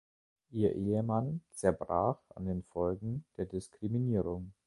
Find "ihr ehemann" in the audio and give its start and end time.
0.49-1.41